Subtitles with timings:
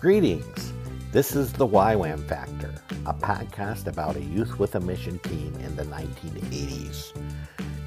[0.00, 0.72] Greetings.
[1.12, 2.72] This is the YWAM Factor,
[3.04, 7.12] a podcast about a youth with a mission team in the 1980s.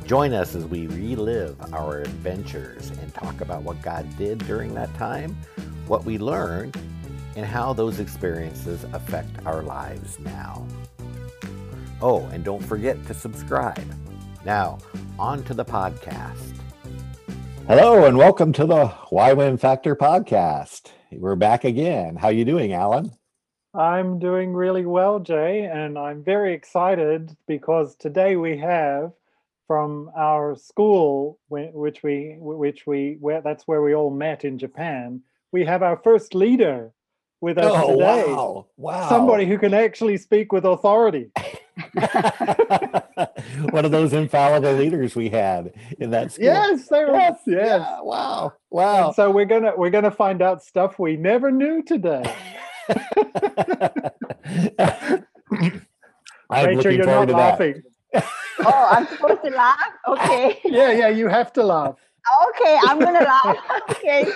[0.06, 4.94] Join us as we relive our adventures and talk about what God did during that
[4.94, 5.36] time,
[5.88, 6.78] what we learned,
[7.36, 10.68] and how those experiences affect our lives now.
[12.00, 13.92] Oh, and don't forget to subscribe.
[14.46, 14.78] Now,
[15.18, 16.54] on to the podcast.
[17.66, 20.92] Hello and welcome to the YWAM Factor podcast.
[21.20, 22.16] We're back again.
[22.16, 23.12] How you doing, Alan?
[23.74, 29.14] I'm doing really well, Jay, and I'm very excited because today we have
[29.68, 35.22] from our school, which we, which we, where that's where we all met in Japan.
[35.52, 36.92] We have our first leader
[37.42, 38.26] with us oh, today.
[38.32, 38.68] Wow!
[38.78, 39.10] Wow!
[39.10, 41.32] Somebody who can actually speak with authority.
[43.70, 46.46] One of those infallible leaders we had in that school.
[46.46, 47.54] Yes, there yes, was.
[47.56, 47.68] Yes.
[47.68, 48.54] Yeah, wow.
[48.70, 49.08] Wow.
[49.08, 52.24] And so we're gonna we're gonna find out stuff we never knew today.
[56.50, 57.84] I'm Rachel, looking you're forward not to laughing.
[58.16, 59.78] oh, I'm supposed to laugh?
[60.08, 60.60] Okay.
[60.66, 61.96] Yeah, yeah, you have to laugh.
[62.50, 63.58] Okay, I'm gonna laugh.
[63.92, 64.32] Okay.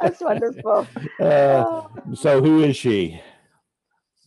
[0.00, 0.86] That's wonderful.
[1.18, 1.82] Uh,
[2.14, 3.20] so who is she?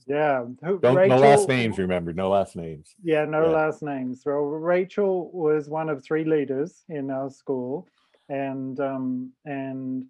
[0.08, 0.46] Yeah.
[0.64, 1.78] Who, Don't Rachel, no last names.
[1.78, 2.96] Remember, no last names.
[3.04, 3.52] Yeah, no Yeah.
[3.52, 4.24] last names.
[4.26, 7.88] Well, Rachel was one of three leaders in our school,
[8.30, 10.06] and um, and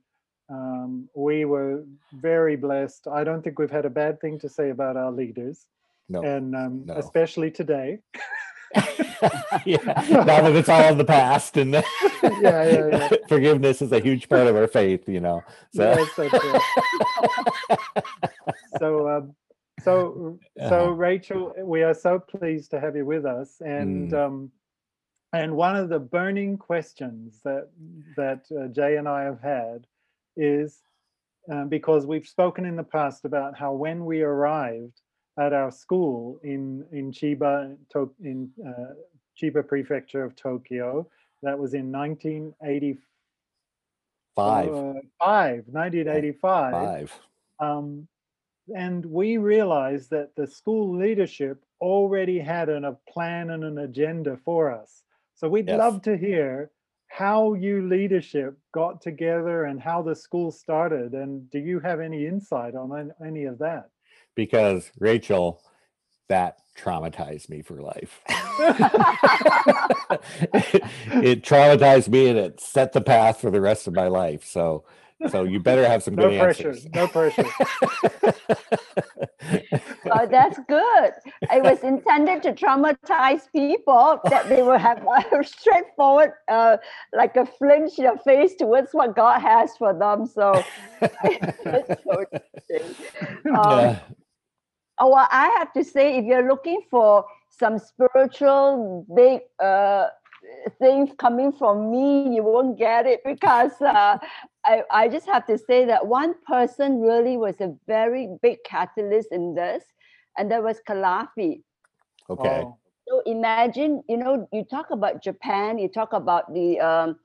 [0.50, 1.84] um, we were
[2.14, 3.08] very blessed.
[3.08, 5.66] I don't think we've had a bad thing to say about our leaders,
[6.10, 6.22] No.
[6.22, 6.96] and um, no.
[6.96, 8.00] especially today.
[9.66, 9.78] yeah.
[10.10, 11.84] Now that it's all in the past, and Yeah,
[12.42, 13.10] yeah, yeah.
[13.28, 15.08] forgiveness is a huge part of our faith.
[15.08, 15.44] You know.
[15.76, 16.04] So.
[18.80, 19.36] So um,
[19.84, 20.92] so so Uh-huh.
[20.92, 24.26] Rachel, we are so pleased to have you with us, and Mm.
[24.26, 24.52] um,
[25.34, 27.70] and one of the burning questions that
[28.16, 29.88] that uh, Jay and I have had
[30.36, 30.84] is
[31.50, 35.02] um, because we've spoken in the past about how when we arrived
[35.38, 38.94] at our school in in Chiba to, in uh,
[39.38, 41.08] Chiba Prefecture of Tokyo,
[41.42, 43.00] that was in 1985.
[44.36, 44.70] Five.
[44.70, 46.72] Uh, five, 1985.
[46.72, 47.20] Five.
[47.60, 48.08] Um,
[48.76, 54.38] and we realized that the school leadership already had an, a plan and an agenda
[54.46, 55.04] for us.
[55.36, 55.78] So we'd Yes.
[55.80, 56.72] love to hear
[57.08, 61.14] how you leadership got together and how the school started.
[61.14, 63.90] And do you have any insight on any of that?
[64.36, 65.62] Because Rachel,
[66.30, 68.22] that traumatized me for life.
[71.22, 74.46] it traumatized me and it set the path for the rest of my life.
[74.46, 74.86] So
[75.30, 76.70] so you better have some No good pressure.
[76.70, 76.88] answers.
[76.94, 77.46] No pressure.
[80.12, 81.12] Oh, that's good.
[81.52, 86.78] It was intended to traumatize people that they will have a straightforward, uh,
[87.14, 90.26] like a flinch in the face towards what God has for them.
[90.26, 90.64] So,
[91.02, 92.26] it's so
[92.70, 92.96] interesting.
[93.56, 94.00] Um, Yeah.
[95.00, 100.08] Oh, well, I have to say, if you're looking for some spiritual big uh,
[100.80, 104.18] things coming from me, you won't get it because uh,
[104.66, 109.32] I, I just have to say that one person really was a very big catalyst
[109.32, 109.84] in this,
[110.38, 111.62] and that was Kalafi.
[112.30, 112.66] Okay.
[112.66, 117.18] Oh, So imagine, you know, you talk about Japan, you talk about the um,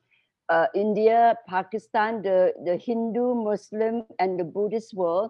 [0.48, 5.20] uh, India, Pakistan, the, the Hindu, Muslim, and the Buddhist world.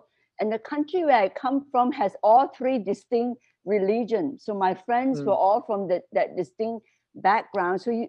[0.41, 4.45] And the country where I come from has all three distinct religions.
[4.45, 5.35] So my friends were Mm.
[5.35, 7.81] all from the, that distinct background.
[7.81, 8.09] So you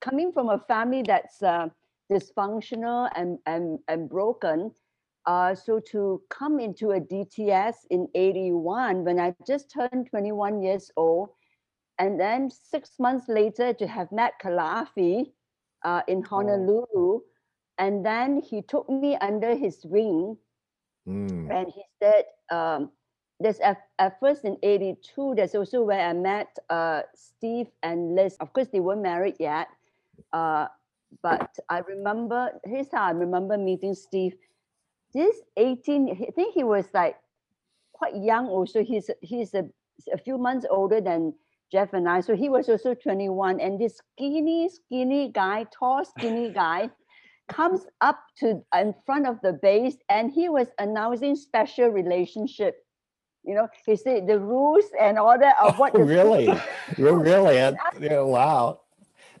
[0.00, 1.68] coming from a family that's uh,
[2.10, 4.72] dysfunctional and, and, and broken.
[5.26, 10.90] Uh, so to come into a DTS in 81 when I just turned 21 years
[10.96, 11.30] old,
[11.98, 15.32] and then six months later to have met Kalafi
[15.84, 17.20] uh, in Honolulu.
[17.78, 20.36] And then he took me under his wing
[21.08, 21.50] Mm.
[21.50, 22.90] and he said, um,
[23.40, 28.36] there's at, at first in 82, there's also where I met uh, Steve and Liz.
[28.40, 29.68] Of course, they weren't married yet.
[30.32, 30.68] Uh,
[31.22, 34.34] but I remember, here's how I remember meeting Steve.
[35.12, 37.16] This 18, I think he was like
[37.92, 38.82] quite young also.
[38.82, 39.64] He's, he's a,
[40.12, 41.34] a few months older than
[41.70, 42.20] Jeff and I.
[42.20, 43.60] So he was also 21.
[43.60, 46.90] And this skinny, skinny guy, tall, skinny guy,
[47.48, 52.76] comes up to in front of the base and he was announcing special relationship.
[53.42, 56.48] You know, he said the rules and all that of oh, what Oh, really?
[56.96, 57.56] You're really?
[57.56, 58.80] Yeah, wow.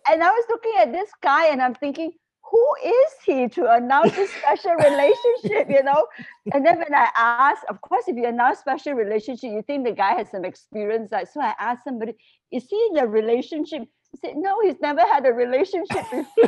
[0.08, 2.12] And I was looking at this guy and I'm thinking,
[2.50, 6.06] who is he to announce a special relationship, you know?
[6.52, 9.92] And then when I asked, of course, if you announce special relationship, you think the
[9.92, 11.12] guy has some experience.
[11.12, 12.14] Like, so I asked somebody,
[12.50, 13.82] is he in a relationship
[14.12, 16.24] He said, no, he's never had a relationship before.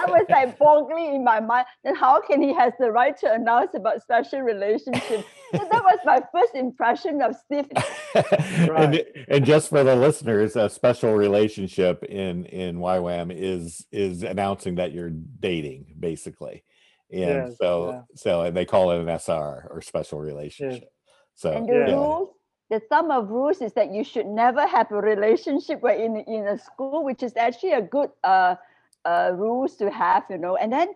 [0.00, 1.66] I was like boggling in my mind.
[1.84, 5.26] Then how can he has the right to announce about special relationship?
[5.52, 7.66] So that was my first impression of Steve.
[8.14, 9.06] and, Right.
[9.28, 14.92] and just for the listeners, a special relationship in in YWAM is is announcing that
[14.92, 16.64] you're dating, basically.
[17.12, 18.02] And Yes, so yeah.
[18.14, 20.90] so and they call it an SR or special relationship.
[21.34, 21.92] So And the Yeah.
[21.94, 22.28] rules,
[22.70, 26.58] the sum of rules is that you should never have a relationship in in a
[26.58, 28.56] school, which is actually a good uh,
[29.04, 30.56] uh rules to have, you know.
[30.56, 30.88] And then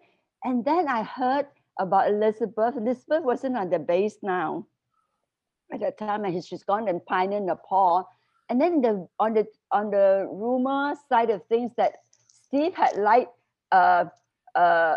[0.44, 1.46] and then I heard
[1.78, 2.76] about Elizabeth.
[2.76, 4.66] Elizabeth wasn't on the base now
[5.72, 8.08] at that time, and she's gone and pioneer Nepal.
[8.50, 12.04] And then the on the on the rumor side of things that
[12.46, 13.32] Steve had liked
[13.72, 14.04] uh
[14.54, 14.96] uh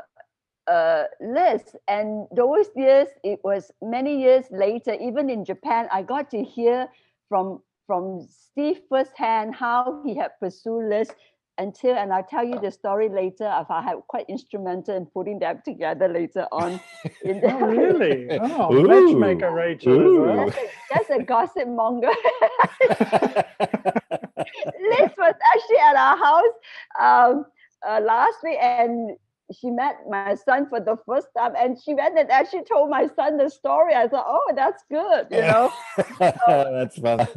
[0.67, 1.61] uh, Liz.
[1.87, 6.87] And those years, it was many years later, even in Japan, I got to hear
[7.29, 11.11] from from Steve firsthand how he had pursued Liz
[11.57, 13.49] until, and I'll tell you the story later.
[13.61, 16.79] If I had quite instrumental in putting them together later on.
[17.23, 18.27] In the, Oh, really?
[18.41, 18.87] Oh, Ooh.
[18.87, 20.45] matchmaker Rachel as well.
[20.47, 22.09] That's a, that's a gossip monger.
[24.89, 26.55] Liz was actually at our house
[26.99, 27.45] um,
[27.87, 29.15] uh, last week and
[29.53, 33.07] she met my son for the first time and she went and actually told my
[33.15, 33.93] son the story.
[33.93, 35.71] I thought, oh, that's good, you know.
[36.19, 37.27] That's fun.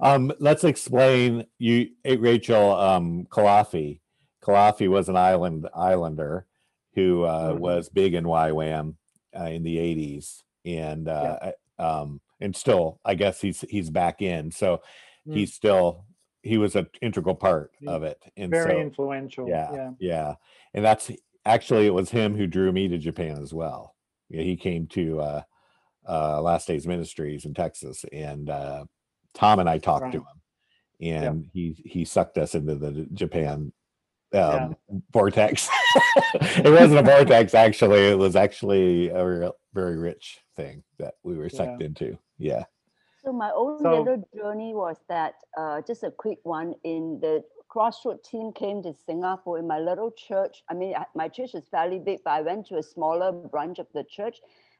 [0.00, 2.72] Um, let's explain you, Rachel.
[2.72, 4.00] Um, Kalafi.
[4.42, 6.46] Kalafi was an island islander
[6.94, 7.58] who uh, Mhm.
[7.58, 8.94] was big in YWAM
[9.38, 14.50] uh, in the '80s, and uh, um, and still, I guess he's he's back in.
[14.50, 14.82] So
[15.26, 15.34] Mm.
[15.34, 16.04] he's still
[16.42, 18.22] he was an integral part of it.
[18.36, 19.48] And Very so, influential.
[19.48, 19.90] yeah, Yeah.
[19.98, 20.34] yeah,
[20.72, 21.10] and that's
[21.46, 23.94] actually it was him who drew me to Japan as well.
[24.28, 25.42] Yeah, he came to uh,
[26.08, 28.84] uh, Last Days Ministries in Texas, and uh,
[29.34, 30.40] Tom and I talked to him,
[31.00, 33.72] and he he sucked us into the Japan
[34.32, 34.66] Yeah.
[34.90, 35.68] um, vortex.
[36.34, 38.08] it wasn't a vortex, actually.
[38.10, 42.18] It was actually a real, very rich thing that we were sucked into.
[42.38, 42.64] Yeah.
[43.24, 47.44] So my own So- little journey was that uh, just a quick one in the
[47.76, 50.62] crossroad team came to Singapore in my little church.
[50.70, 53.86] I mean, my church is fairly big, but I went to a smaller branch of
[53.92, 54.38] the church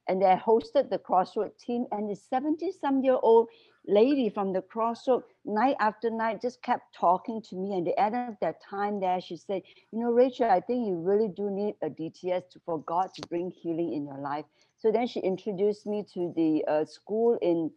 [0.09, 3.49] and they hosted the crossroad team and the 70 some year old
[3.87, 8.01] lady from the crossroad night after night just kept talking to me and at the
[8.03, 9.63] end of that time there she said
[9.93, 13.23] you know rachel i think you really do need a dts to, for god to
[13.29, 14.45] bring healing in your life
[14.77, 17.71] so then she introduced me to the uh, school in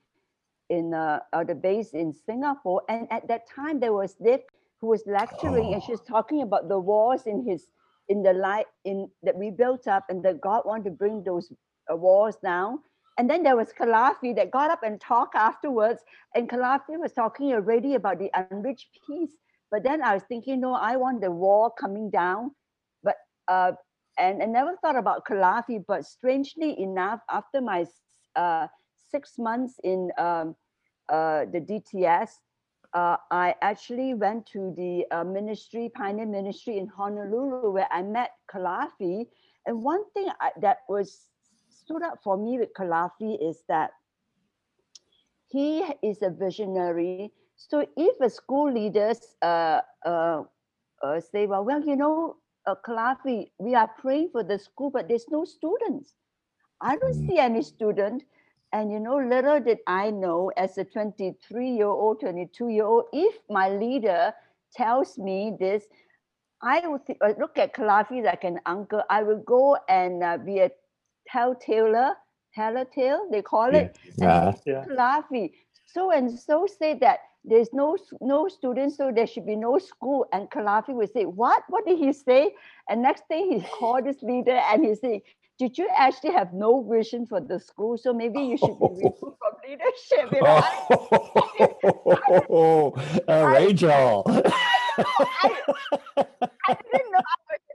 [0.69, 2.83] in uh, the base in Singapore.
[2.89, 4.42] And at that time, there was Dave
[4.81, 7.71] who was lecturing, and she was talking about the walls in his
[8.07, 11.51] in the light in that we built up, and that God wanted to bring those
[11.91, 12.79] uh, walls down.
[13.17, 16.01] And then there was Kalafi that got up and talked afterwards,
[16.35, 19.33] and Kalafi was talking already about the unreached peace.
[19.71, 22.51] But then I was thinking, no, I want the wall coming down,
[23.03, 23.15] but
[23.47, 23.73] uh,
[24.17, 25.83] and I never thought about Kalafi.
[25.87, 27.85] But strangely enough, after my
[28.35, 28.67] uh,
[29.11, 30.55] six months in um,
[31.09, 32.29] uh, the DTS,
[32.94, 38.24] uh, I actually went to the uh, ministry, Pioneer Ministry in Honolulu, where I met
[38.51, 39.27] Kalafi.
[39.65, 41.30] And one thing I, that was
[41.69, 43.91] stood up for me with Kalafi is that
[45.47, 47.31] he is a visionary.
[47.56, 50.44] So if a school leaders uh, uh,
[51.01, 55.07] uh, say, well, well, you know, uh, Kalafi, we are praying for the school, but
[55.07, 56.15] there's no students.
[56.81, 57.25] I don't Mm.
[57.28, 58.23] see any student.
[58.71, 63.06] And you know, little did I know as a 23 year old, 22 year old,
[63.14, 64.33] if my leader
[64.76, 65.85] tells me this,
[66.61, 69.04] I would th- uh, look at Kalafi like an uncle.
[69.09, 70.71] I will go and uh, be a
[71.31, 72.14] telltaler,
[72.54, 73.88] telltale, they call it.
[74.21, 74.85] and Uh, Yeah.
[74.88, 75.52] Kalafi.
[75.85, 80.28] So and so say that there's no no students, so there should be no school.
[80.33, 81.64] And Kalafi would say, What?
[81.69, 82.54] What did he say?
[82.90, 85.21] And next thing he called his leader and he said,
[85.59, 87.97] Did you actually have no vision for the school?
[87.97, 89.33] So maybe you should be removed from
[89.68, 90.31] leadership.
[90.31, 90.87] You know, I-
[92.49, 92.94] oh,
[93.28, 94.23] uh, Rachel.
[94.28, 94.31] I
[96.92, 97.73] didn't know I was a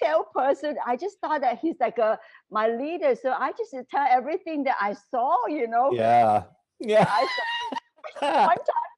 [0.00, 0.76] telltale person.
[0.86, 2.18] I just thought that he's like a
[2.50, 3.14] my leader.
[3.20, 5.90] So I just tell everything that I saw, you know.
[5.92, 6.44] yeah.
[6.80, 7.06] Yeah.
[7.08, 7.26] I
[8.18, 8.90] saw one time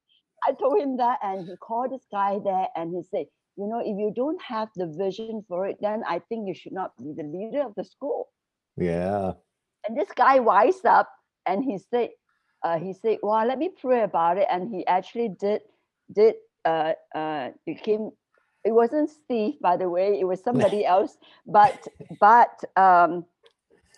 [0.47, 3.25] I told him that, and he called this guy there and he said,
[3.55, 6.73] You know, if you don't have the vision for it, then I think you should
[6.73, 8.29] not be the leader of the school.
[8.77, 9.33] Yeah.
[9.87, 11.09] And this guy wised up
[11.45, 12.09] and he said,
[12.63, 14.47] uh, he said, Well, let me pray about it.
[14.49, 15.61] And he actually did
[16.11, 18.11] did uh uh became
[18.63, 21.87] it wasn't Steve, by the way, it was somebody else, but
[22.19, 23.25] but um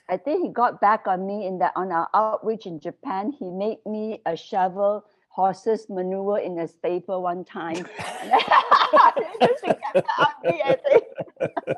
[0.09, 3.31] I think he got back on me in that on our outreach in Japan.
[3.31, 5.05] He made me a shovel
[5.39, 7.85] horses manure in a staple one time.
[9.17, 11.03] It used to get ugly, I think.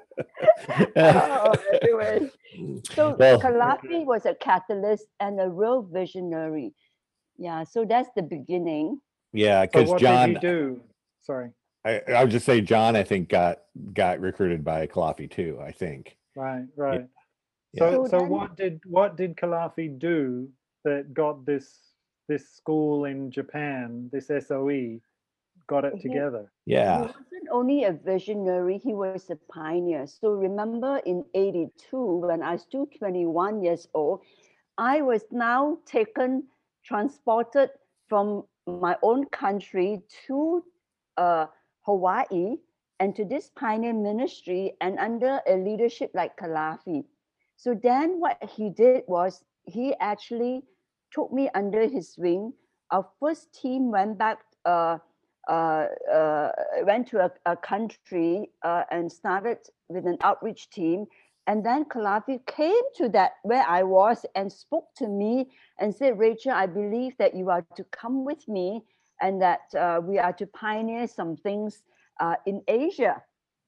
[0.96, 2.30] Oh, oh, anyway.
[2.94, 6.74] So Well- Kalafi was a catalyst and a real visionary.
[7.38, 9.00] Yeah, so that's the beginning.
[9.34, 10.82] yeah, because what John, did he do?
[11.22, 11.50] Sorry.
[11.86, 13.60] I, I would just say John, I think got
[13.94, 15.60] got recruited by Kalafi too.
[15.64, 16.18] I think.
[16.36, 17.06] Right, right.
[17.74, 17.80] Yeah.
[17.80, 20.50] So, So so then- what did what did Kalafi do
[20.84, 21.87] that got this
[22.28, 25.02] this school in Japan, this SOE,
[25.68, 26.52] got it He- together?
[26.66, 27.08] Yeah.
[27.08, 30.08] He wasn't only a visionary, he was a pioneer.
[30.08, 34.22] So remember in 82, when I was still 21 years old,
[34.78, 36.48] I was now taken,
[36.84, 37.70] transported
[38.08, 40.64] from my own country to
[41.18, 41.48] uh,
[41.86, 42.58] Hawaii
[43.00, 47.06] and to this pioneer ministry and under a leadership like Kalafi.
[47.56, 50.64] So then what he did was he actually
[51.12, 52.54] took me under his wing.
[52.92, 54.98] Our first team went back uh,
[55.48, 61.06] uh, uh, went to a, a country uh, and started with an outreach team.
[61.48, 65.50] And then Kalafi came to that where I was and spoke to me
[65.80, 68.84] and said, Rachel, I believe that you are to come with me
[69.22, 71.84] and that uh, we are to pioneer some things
[72.20, 73.24] uh, in Asia.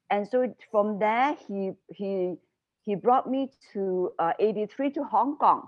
[0.10, 2.36] And so from there, he, he,
[2.84, 5.66] he brought me to uh, 83 to Hong Kong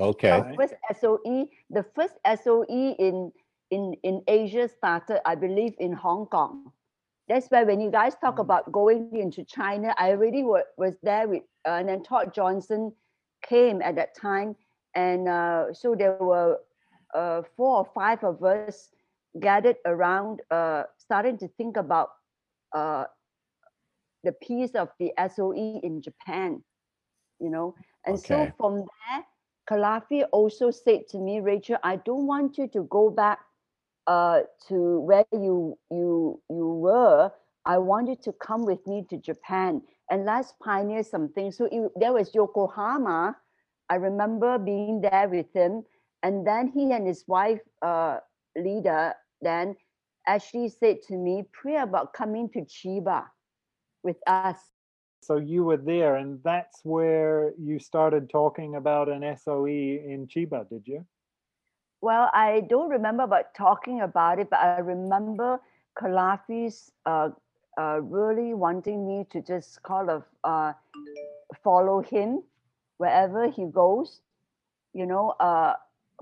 [0.00, 0.30] Okay.
[0.30, 3.32] The first SOE, the first SOE in
[3.70, 6.72] in in Asia started, I believe, in Hong Kong.
[7.28, 8.48] That's why when you guys talk Mm.
[8.48, 12.92] about going into China, I already wa- was there with, uh, and then Todd Johnson
[13.42, 14.56] came at that time,
[14.94, 16.58] and uh, so there were
[17.14, 18.90] uh, four or five of us
[19.40, 22.08] gathered around, uh, starting to think about
[22.74, 23.04] uh,
[24.24, 26.62] the piece of the SOE in Japan,
[27.40, 27.74] you know.
[28.04, 29.24] And so from there,
[29.68, 33.40] Kalafi also said to me, Rachel, I don't want you to go back
[34.06, 37.30] uh, to where you you you were.
[37.66, 41.52] I want you to come with me to Japan and let's pioneer something.
[41.52, 43.36] So it, there was Yokohama.
[43.90, 45.84] I remember being there with him,
[46.22, 48.18] and then he and his wife, uh,
[48.56, 49.76] Lida, then
[50.26, 53.24] actually said to me, pray about coming to Chiba
[54.02, 54.58] with us.
[55.20, 60.68] So you were there, and that's where you started talking about an SOE in Chiba,
[60.68, 61.04] did you?
[62.00, 65.60] Well, I don't remember about talking about it, but I remember
[65.98, 67.30] Kalafi's uh,
[67.78, 70.72] uh, really wanting me to just kind of uh,
[71.62, 72.42] follow him
[72.98, 74.20] wherever he goes,
[74.94, 75.74] you know, uh,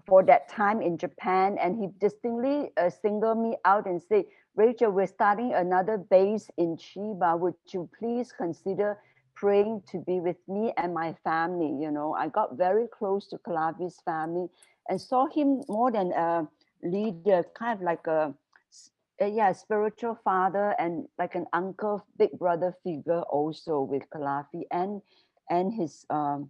[0.07, 1.57] for that time in Japan.
[1.61, 4.25] And he distinctly uh, singled me out and said,
[4.57, 7.39] Rachel, we're starting another base in Chiba.
[7.39, 8.99] Would you please consider
[9.35, 11.67] praying to be with me and my family?
[11.79, 14.49] You know, I got very close to Kalafi's family
[14.89, 16.49] and saw him more than a
[16.83, 18.33] leader, kind of like a,
[19.21, 25.03] uh, yeah, spiritual father and like an uncle, big brother figure also with Kalafi and
[25.51, 26.49] and his um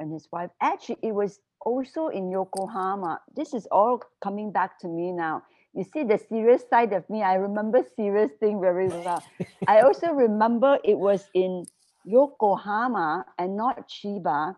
[0.00, 0.50] and his wife.
[0.60, 3.20] Actually, it was also in Yokohama.
[3.34, 5.42] This is all coming back to me now.
[5.76, 7.22] You see the serious side of me.
[7.22, 9.22] I remember serious thing very well.
[9.66, 11.66] I also remember it was in
[12.06, 14.56] Yokohama and not Chiba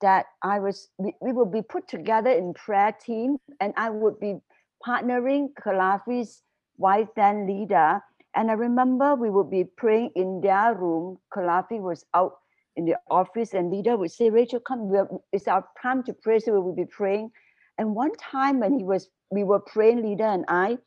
[0.00, 4.18] that I was we, we would be put together in prayer team and I would
[4.18, 4.34] be
[4.84, 6.42] partnering Kalafi's
[6.76, 8.02] wife then Lida.
[8.34, 11.18] And I remember we would be praying in their room.
[11.32, 12.34] Kalafi was out
[12.76, 14.90] in the office and Lida would say, Rachel, come,
[15.32, 16.40] it's our time to pray.
[16.40, 17.30] So we would be praying.
[17.78, 20.78] And one time when he was, we were praying, Lida and I,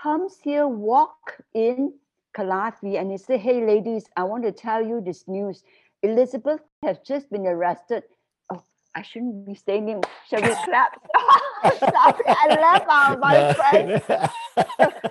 [0.00, 1.94] comes here, walk in
[2.36, 5.62] Kalafi and he said, hey ladies, I want to tell you this news.
[6.02, 8.04] Elizabeth has just been arrested.
[8.52, 8.62] Oh,
[8.94, 10.02] I shouldn't be saying.
[10.28, 11.00] Shall we clap?
[11.80, 14.02] Sorry, I left our my friend.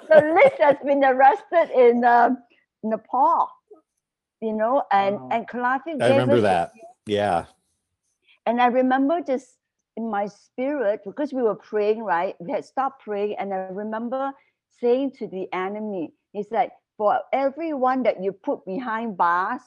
[0.09, 2.37] So Liz has been arrested in um,
[2.83, 3.49] Nepal.
[4.41, 6.71] You know, and and Kalafi I remember that.
[7.05, 7.45] Yeah.
[8.45, 9.56] and I remember just
[9.97, 12.35] in my spirit, because we were praying, right?
[12.41, 14.33] We had stopped praying, and I remember
[14.69, 19.61] saying to the enemy, He's like, for everyone that you put behind bars,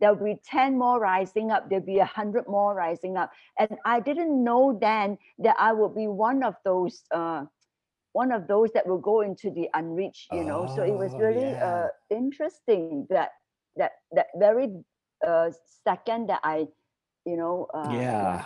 [0.00, 3.30] there'll be 10 more rising up, there'll be a hundred more rising up.
[3.58, 7.46] And I didn't know then that I would be one of those uh
[8.12, 10.66] one of those that will go into the unreached, you know.
[10.66, 11.64] So it was Oh, really yeah.
[11.64, 13.20] uh interesting that
[13.76, 14.68] that that very
[15.26, 15.50] uh
[15.84, 16.66] second that I,
[17.24, 18.44] you know, uh yeah.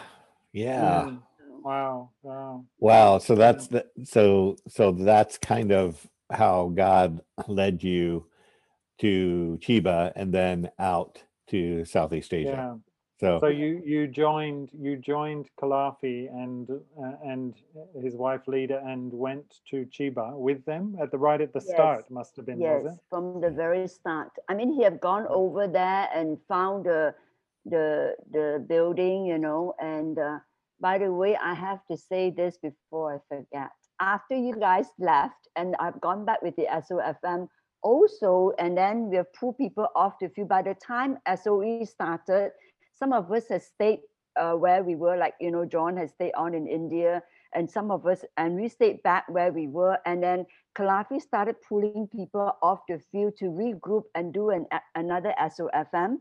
[0.58, 1.04] Yeah.
[1.04, 1.22] Mm,
[1.62, 2.64] Wow, wow.
[2.78, 3.18] Wow.
[3.18, 8.26] So that's the so so that's kind of how God led you
[9.00, 12.50] to Chiba and then out to Southeast Asia.
[12.50, 12.74] Yeah.
[13.20, 17.54] So, So you you joined you joined Kalafi and uh, and
[18.04, 21.74] his wife Lida and went to Chiba with them at the right at the Yes.
[21.74, 23.00] start must have been yes, was it?
[23.10, 24.30] from the very start.
[24.48, 27.14] I mean, he had gone over there and found the
[27.66, 29.74] the the building, you know.
[29.80, 30.38] And uh,
[30.80, 33.70] by the way, I have to say this before I forget.
[34.00, 37.48] After you guys left, and I've gone back with the SOFM
[37.82, 40.48] also, and then we have pulled people off the field.
[40.48, 42.52] By the time SOE started,
[42.94, 44.00] some of us have stayed
[44.38, 47.22] uh, where we were, like you know, John has stayed on in India,
[47.54, 51.56] and some of us, and we stayed back where we were, and then Kalafi started
[51.68, 56.18] pulling people off the field to regroup and do an, another SOFM.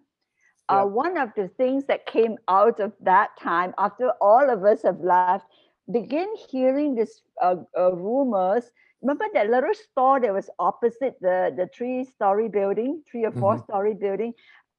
[0.70, 0.82] Yeah.
[0.82, 4.84] Uh, one of the things that came out of that time, after all of us
[4.84, 5.40] have left,
[5.82, 8.72] begin hearing this uh, uh, rumors.
[9.02, 13.34] Remember that little store that was opposite the, the three-story building, three or Mhm.
[13.34, 14.34] four-story building?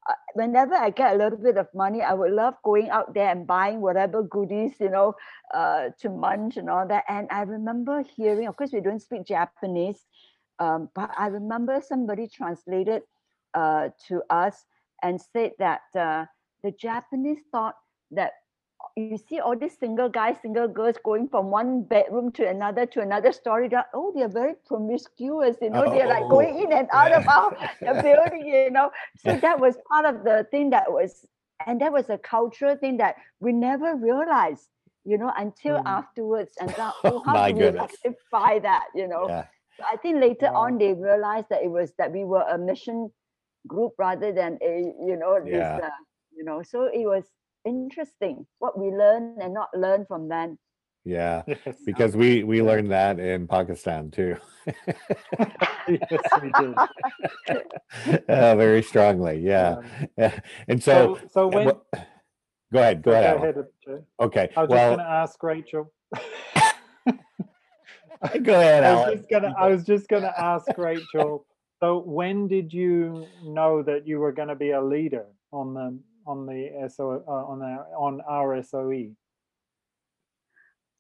[0.09, 3.29] Uh, whenever I get a little bit of money, I would love going out there
[3.31, 5.15] and buying whatever goodies, you know,
[5.55, 7.05] uh, to munch and all that.
[7.09, 10.07] And I remember hearing, of course, we don't speak Japanese,
[10.59, 13.03] um, but I remember somebody translated
[13.55, 14.67] uh, to us
[15.03, 16.27] and said that uh,
[16.63, 17.77] the Japanese thought
[18.11, 18.33] that
[18.97, 23.01] you see all these single guys, single girls going from one bedroom to another to
[23.01, 23.69] another story.
[23.69, 27.13] That oh, they are very promiscuous, you know, they're like Oh, going in and out
[27.13, 27.53] of our
[27.85, 28.91] the building, you know.
[29.17, 31.27] So that was part of the thing that was,
[31.63, 34.69] and that was a cultural thing that we never realized,
[35.05, 35.87] you know, until Mm.
[35.87, 36.53] afterwards.
[36.61, 39.31] And thought, Oh, oh, how my do we rectify that, you know?
[39.31, 39.47] yeah.
[39.77, 40.55] So I think later Wow.
[40.55, 43.11] on they realized that it was that we were a mission
[43.69, 44.75] group rather than a
[45.09, 45.91] you know this uh,
[46.37, 47.25] you know so it was
[47.65, 50.59] interesting what we learned and not learn from them.
[51.05, 51.43] Yeah.
[51.87, 54.37] Because we we learned that in Pakistan too.
[55.89, 56.75] yes, we did.
[58.29, 59.37] uh, very strongly.
[59.53, 59.77] Yeah.
[60.19, 60.33] Um,
[60.71, 61.81] And so, so so when wha-
[62.73, 63.03] go ahead.
[63.03, 63.37] Go go ahead.
[63.37, 63.57] Ahead,
[64.27, 64.47] Okay.
[64.57, 65.85] I was just gonna ask Rachel.
[68.43, 69.17] go ahead, I was Alan.
[69.17, 71.47] just gonna I was just gonna ask Rachel.
[71.81, 76.47] So when did you know that you were gonna be a leader on the on
[76.47, 78.63] the SO uh, on our on our E?
[78.63, 79.15] SOE?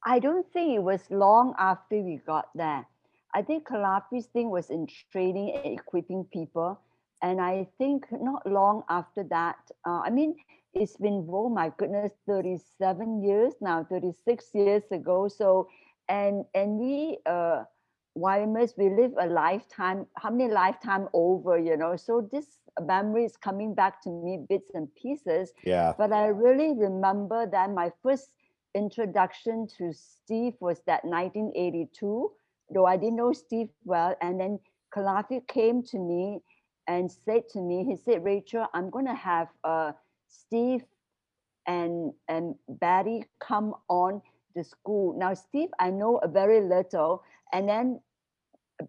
[0.04, 2.86] I don't think it was long after we got there.
[3.34, 6.80] I think Kalafi's thing was in training and equipping people.
[7.22, 10.36] And I think not long after that, uh, I mean,
[10.72, 15.28] it's been, oh my goodness, 37 years now, 36 years ago.
[15.28, 15.68] So,
[16.08, 17.64] and and we, uh,
[18.18, 21.96] YMS, we live a lifetime, how many lifetime over, you know?
[21.96, 25.52] So this memory is coming back to me bits and pieces.
[25.64, 25.94] Yeah.
[25.96, 28.30] But I really remember that my first
[28.74, 32.30] introduction to Steve was that 1982,
[32.74, 34.14] though I didn't know Steve well.
[34.20, 34.58] And then
[34.94, 36.40] Kalafi came to me
[36.86, 39.92] and said to me, he said, Rachel, I'm going to have uh,
[40.26, 40.82] Steve
[41.66, 44.22] and, and Betty come on
[44.54, 45.16] the school.
[45.18, 47.22] Now, Steve, I know a very little.
[47.52, 48.00] And then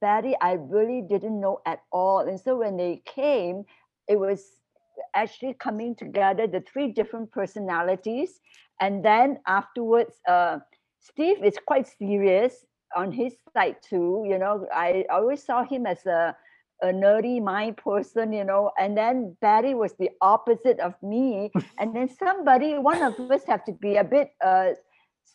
[0.02, 2.20] Betty, I really didn't know at all.
[2.20, 3.66] And so when they came,
[4.08, 4.44] it was
[5.14, 8.40] actually coming together, the three different personalities.
[8.82, 10.60] And then afterwards, uh,
[11.00, 14.26] Steve is quite serious on his side too.
[14.28, 16.36] You know, I always saw him as a,
[16.82, 21.52] a nerdy mind person, you know, and then Betty was the opposite of me.
[21.78, 24.72] and then somebody, one of us have to be a bit uh,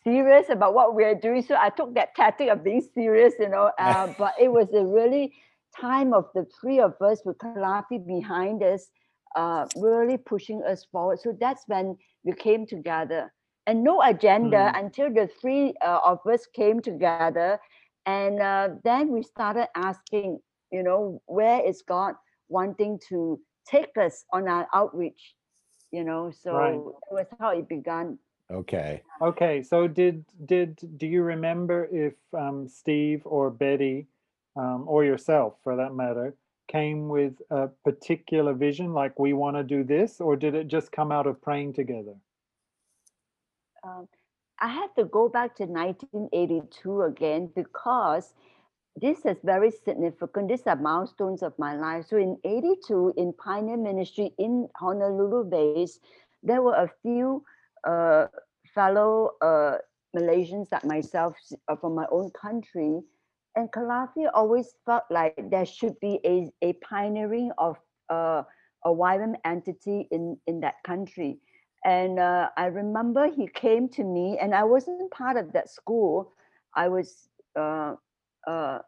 [0.05, 1.43] serious about what we're doing.
[1.43, 4.85] So I took that tactic of being serious, you know, uh, but it was a
[4.85, 5.33] really
[5.79, 8.89] time of the three of us with Kalafi behind us,
[9.35, 11.19] uh, really pushing us forward.
[11.19, 13.33] So that's when we came together.
[13.67, 17.59] And no agenda until the three uh, of us came together.
[18.05, 20.39] And uh, then we started asking,
[20.71, 22.15] you know, where is God
[22.47, 25.35] wanting to take us on our outreach?
[25.91, 26.83] You know, so Right.
[27.01, 28.19] that was how it began.
[28.51, 29.01] Okay.
[29.21, 34.07] Okay, so did did do you remember if um, Steve or Betty
[34.55, 36.35] um, or yourself, for that matter,
[36.67, 40.91] came with a particular vision, like we want to do this, or did it just
[40.91, 42.15] come out of praying together?
[43.85, 44.07] um,
[44.59, 48.33] I had to go back to 1982 again because
[48.95, 50.47] this is very significant.
[50.47, 52.05] These are milestones of my life.
[52.07, 55.99] So in 82, in Pioneer Ministry in Honolulu base,
[56.41, 57.43] there were a few
[57.85, 58.27] uh,
[58.73, 59.77] fellow uh,
[60.15, 61.35] Malaysians like myself
[61.67, 63.01] uh, from my own country.
[63.55, 67.77] And Kalafi always felt like there should be a, a pioneering of
[68.09, 68.43] uh,
[68.85, 71.37] a YWAM entity in, in that country.
[71.85, 76.33] And uh, I remember he came to me, and I wasn't part of that school.
[76.75, 77.95] I was, uh,
[78.47, 78.79] uh,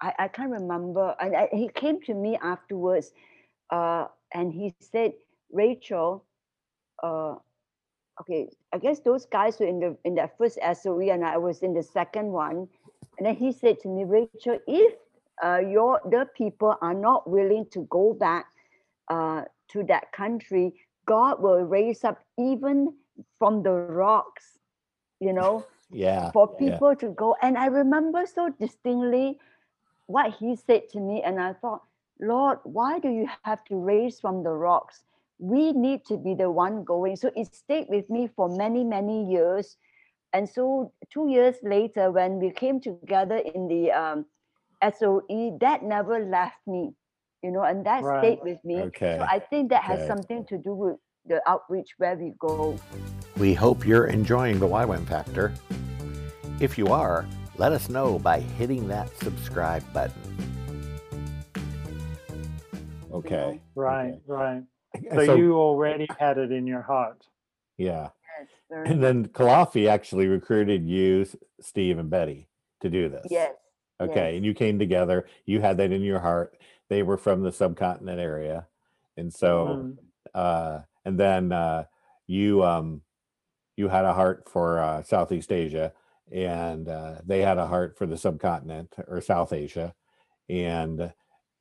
[0.00, 1.16] I, I can't remember.
[1.20, 3.10] And I, he came to me afterwards,
[3.70, 5.14] uh, and he said,
[5.50, 6.24] Rachel,
[7.02, 7.36] uh,
[8.20, 11.62] okay, I guess those guys were in the in that first SOE and I was
[11.62, 12.68] in the second one.
[13.18, 14.94] And then he said to me, Rachel, if
[15.44, 18.46] uh, your the people are not willing to go back
[19.08, 20.74] uh, to that country,
[21.06, 22.94] God will raise up even
[23.38, 24.58] from the rocks,
[25.20, 26.32] you know, Yeah.
[26.32, 26.70] for yeah.
[26.70, 27.36] people to go.
[27.42, 29.38] And I remember so distinctly
[30.06, 31.82] what he said to me, and I thought,
[32.20, 35.04] Lord, why do you have to raise from the rocks?
[35.38, 37.16] We need to be the one going.
[37.16, 39.76] So it stayed with me for many, many years.
[40.32, 44.26] And so two years later, when we came together in the um,
[44.82, 46.92] SOE, that never left me,
[47.42, 48.18] you know, and that Right.
[48.20, 48.80] stayed with me.
[48.80, 49.18] Okay.
[49.18, 52.78] So I think that has something to do with the outreach where we go.
[53.36, 55.52] We hope you're enjoying the YWAM Factor.
[56.60, 60.22] If you are, let us know by hitting that subscribe button.
[63.12, 63.60] Okay.
[63.74, 64.20] Right, Okay.
[64.26, 64.62] right.
[65.14, 67.26] So, So, you already had it in your heart.
[67.76, 68.10] yeah.
[68.40, 68.48] Yes,
[68.86, 71.26] And then Kalafi actually recruited you,
[71.60, 72.48] Steve, and Betty
[72.80, 73.26] to do this.
[73.30, 73.54] yes.
[74.00, 74.32] Okay.
[74.32, 74.36] yes.
[74.36, 75.26] And you came together.
[75.46, 76.56] You had that in your heart.
[76.90, 78.66] They were from the subcontinent area.
[79.16, 79.98] And so, Mm.
[80.34, 81.84] uh, and then uh,
[82.26, 83.02] you um,
[83.76, 85.92] you had a heart for uh, Southeast Asia,
[86.32, 89.94] and uh, they had a heart for the subcontinent or South Asia,
[90.48, 91.12] and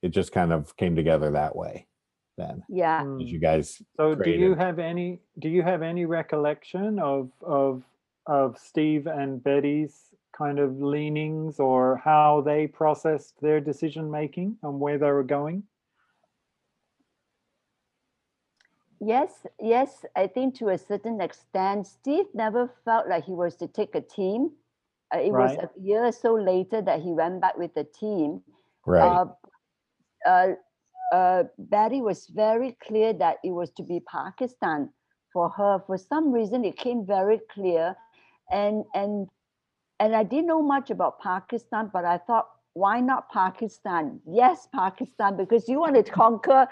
[0.02, 1.88] it just kind of came together that way.
[2.38, 3.04] Then, Yeah.
[3.04, 3.22] Mm.
[3.22, 7.84] as you guys, So do you have any do you have any recollection of of
[8.26, 14.80] of Steve and Betty's kind of leanings or how they processed their decision making and
[14.80, 15.64] where they were going?
[19.00, 23.68] Yes, yes, I think to a certain extent, Steve never felt like he was to
[23.68, 24.52] take a team.
[25.14, 28.42] Uh, it was a year or so later that he went back with the team.
[28.86, 29.04] right?
[29.04, 29.26] Uh,
[30.26, 30.48] uh,
[31.12, 34.90] uh, Betty was very clear that it was to be Pakistan
[35.32, 35.80] for her.
[35.86, 37.96] For some reason, it came very clear,
[38.52, 39.28] and and
[40.00, 44.20] and I didn't know much about Pakistan, but I thought, why not Pakistan?
[44.26, 46.68] Yes, Pakistan, because you want to conquer.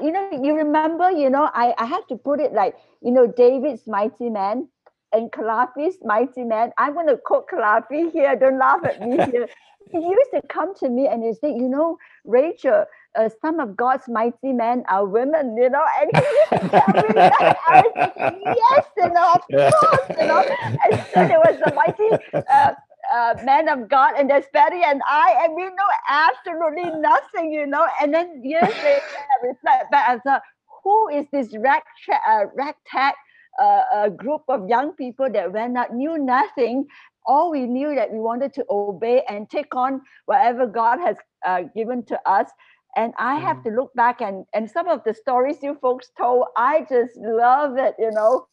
[0.00, 3.26] You know, you remember, you know, I, I have to put it like, you know,
[3.26, 4.68] David's mighty man
[5.12, 6.72] and Kalafi's mighty man.
[6.78, 8.36] I'm going to quote Kalafi here.
[8.36, 9.48] Don't laugh at me here.
[9.90, 13.76] He used to come to me and he said, you know, Rachel, uh, some of
[13.76, 17.56] God's mighty men are women, you know, and he tell me that.
[17.68, 18.12] I was like,
[18.56, 20.44] yes, you know, of course, you know.
[20.84, 22.10] And so there was a mighty
[22.50, 22.72] uh,
[23.12, 27.66] uh, man of God, and there's Betty and I, and we know absolutely nothing, you
[27.66, 27.86] know.
[28.00, 29.02] And then years later,
[29.42, 30.42] I reflect back and thought,
[30.82, 31.82] who is this rag,
[32.28, 33.14] uh, ragtag
[33.60, 36.86] uh, uh, group of young people that went out, knew nothing?
[37.24, 41.62] All we knew that we wanted to obey and take on whatever God has uh,
[41.74, 42.50] given to us.
[42.96, 46.46] And I have to look back and and some of the stories you folks told,
[46.56, 48.46] I just love it, you know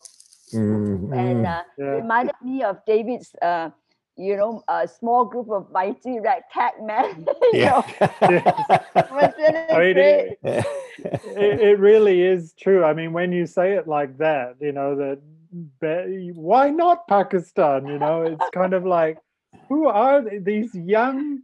[0.53, 1.45] Mm, and mm.
[1.45, 2.01] uh, Yeah.
[2.01, 3.69] reminded me of David's, uh,
[4.15, 7.25] you know, a small group of mighty ragtag men.
[7.41, 7.83] you know,
[8.21, 10.37] it really I mean, it,
[11.23, 12.83] it, it really is true.
[12.83, 15.19] I mean, when you say it like that, you know, that
[15.79, 17.87] be- why not Pakistan?
[17.87, 19.19] You know, it's kind of like,
[19.69, 21.41] who are these young,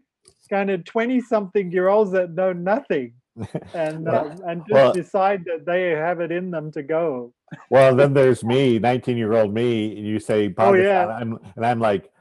[0.49, 3.13] kind of 20 something year olds that know nothing
[3.73, 7.34] and, Well- um, and just well- decide that they have it in them to go?
[7.69, 11.08] well, then there's me, 19 year old me, and you say Oh, Pakistan, yeah.
[11.08, 12.12] I'm, and I'm like,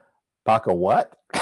[0.44, 1.16] Paca what?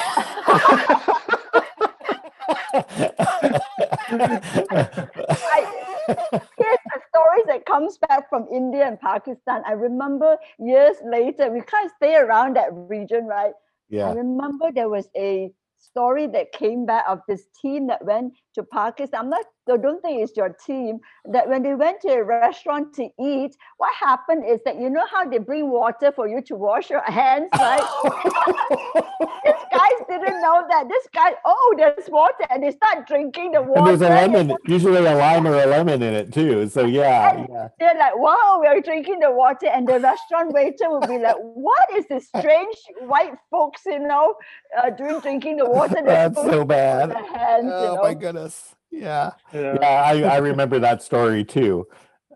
[5.12, 5.66] I,
[6.08, 9.62] here's a story that comes back from India and Pakistan.
[9.66, 13.52] I remember years later, we can't stay around that region, right?
[13.88, 14.08] Yeah.
[14.10, 15.50] I remember there was a
[15.82, 19.20] story that came back of this team that went to Pakistan.
[19.20, 20.98] I'm not, I don't think it's your team.
[21.24, 25.06] That when they went to a restaurant to eat, what happened is that you know
[25.10, 27.80] how they bring water for you to wash your hands, right?
[29.44, 30.88] These guys didn't know that.
[30.88, 33.78] This guy, oh, there's water, and they start drinking the water.
[33.78, 33.96] And water.
[33.96, 36.68] there's a lemon, usually a lime or a lemon in it too.
[36.68, 37.68] So yeah, yeah.
[37.78, 39.66] They're like, wow, we're drinking the water.
[39.68, 44.34] And the restaurant waiter will be like, what is this strange white folks, you know,
[44.76, 45.96] uh, doing drinking the water?
[46.04, 47.10] That's supposed so bad.
[47.10, 48.02] their hands, you Oh know?
[48.02, 48.74] my goodness.
[48.92, 49.30] Yeah.
[49.52, 49.76] Yeah.
[49.80, 51.86] Yeah, I, I remember that story too.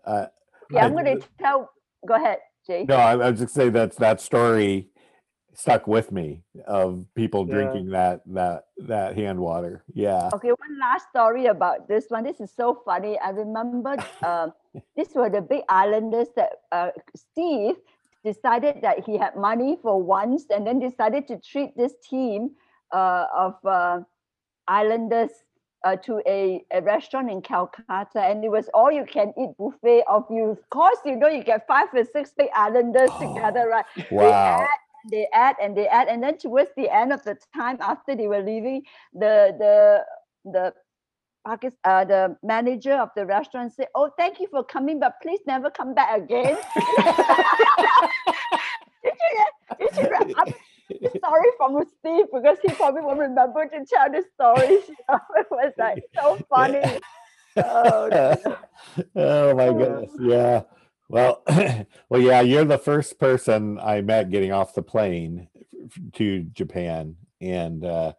[0.05, 0.25] Uh,
[0.71, 1.69] Yeah, I'm I- going to tell.
[2.05, 2.85] Go ahead, Jay.
[2.87, 4.89] no, I, I was just say that's that story
[5.53, 7.53] stuck with me of people Yeah.
[7.55, 9.83] drinking that that that hand water.
[9.93, 10.29] Yeah.
[10.33, 12.23] Okay, one last story about this one.
[12.23, 13.17] This is so funny.
[13.19, 14.47] I remember uh,
[14.95, 17.75] these were the big islanders that uh, Steve
[18.23, 22.51] decided that he had money for once and then decided to treat this team
[22.93, 23.99] uh, of uh,
[24.67, 25.31] islanders
[25.87, 30.03] uh, to a, a restaurant in Calcutta, and it was all you can eat buffet
[30.09, 30.49] of you.
[30.49, 33.85] Of course, you know you get five or six big islanders together, right?
[33.95, 34.33] They Wow.
[34.33, 34.67] add,
[35.09, 38.27] they add and they add, and then towards the end of the time, after they
[38.27, 40.03] were leaving, the the
[40.51, 40.73] the
[41.47, 45.39] Pakis- uh, the manager of the restaurant said, "Oh, thank you for coming, but please
[45.47, 46.57] never come back again."
[49.05, 50.51] you should, you should, I'm
[51.23, 54.79] sorry from Steve because he probably won't remember to tell the story.
[55.37, 56.99] It was like so funny.
[57.57, 58.57] Oh, dear.
[59.15, 60.11] oh my goodness.
[60.19, 60.63] Yeah.
[61.09, 61.43] Well,
[62.09, 65.47] well, yeah, you're the first person I met getting off the plane
[66.13, 67.15] to Japan.
[67.41, 68.13] And uh,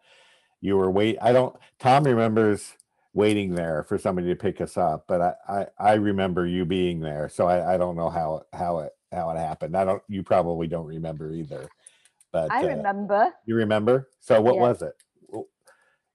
[0.61, 1.17] you were wait.
[1.21, 2.73] I don't, Tom remembers
[3.13, 6.99] waiting there for somebody to pick us up, but I, I, I remember you being
[6.99, 7.29] there.
[7.29, 9.75] So I, I don't know how, how it, how it happened.
[9.75, 11.69] I don't, you probably don't remember either,
[12.31, 13.33] but I uh, remember.
[13.45, 14.09] you remember?
[14.19, 14.61] So what Yeah.
[14.61, 14.93] was it?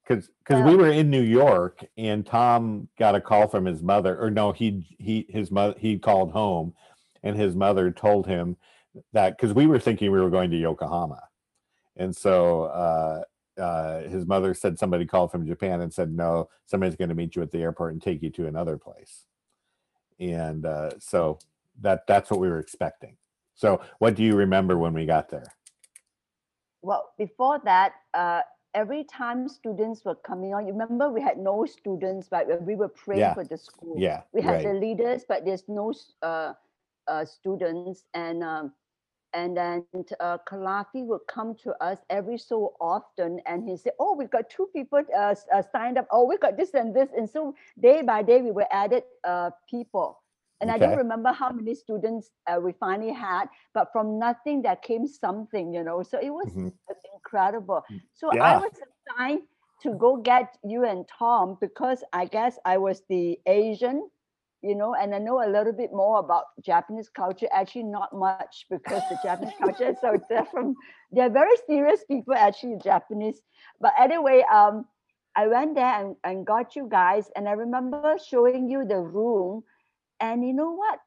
[0.07, 4.19] Because because we were in New York and Tom got a call from his mother,
[4.21, 6.75] or no, he he his mother he called home,
[7.23, 8.57] and his mother told him
[9.13, 11.23] that because we were thinking we were going to Yokohama,
[11.97, 13.23] and so uh,
[13.61, 17.35] uh, his mother said somebody called from Japan and said no, somebody's going to meet
[17.35, 19.25] you at the airport and take you to another place,
[20.21, 21.39] and uh, so
[21.81, 23.17] that that's what we were expecting.
[23.55, 25.54] So what do you remember when we got there?
[26.85, 28.43] Well before that uh,
[28.75, 32.47] every time students were coming on you remember we had no students right?
[32.63, 33.35] We were praying Yeah.
[33.35, 34.03] for the school.
[34.03, 34.65] Yeah, we had right.
[34.65, 35.93] the leaders but there's no
[36.23, 36.55] uh,
[37.09, 38.05] uh, students.
[38.15, 38.73] And um,
[39.35, 44.15] and then uh, Kalafi would come to us every so often and he said oh
[44.15, 46.07] we've got two people uh, uh, signed up.
[46.11, 47.11] Oh we've got this and this.
[47.17, 50.24] And so day by day we were added uh, people
[50.61, 54.77] and I don't remember how many students uh, we finally had, but from nothing there
[54.77, 56.03] came something, you know.
[56.03, 56.73] So it was Mhm.
[57.15, 57.83] incredible.
[58.13, 58.41] So Yeah.
[58.41, 59.43] I was assigned
[59.83, 64.09] to go get you and Tom because I guess I was the Asian,
[64.63, 67.49] you know, and I know a little bit more about Japanese culture.
[67.53, 70.77] Actually, not much because the Japanese culture is so different.
[71.11, 73.41] They're very serious people, actually, Japanese.
[73.81, 74.87] But anyway, um,
[75.37, 79.65] I went there and, and got you guys, and I remember showing you the room.
[80.21, 81.01] And you know what?